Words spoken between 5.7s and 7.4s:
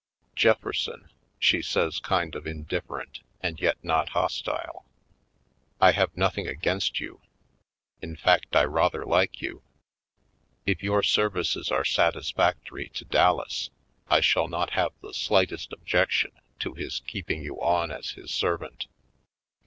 "I have nothing against you—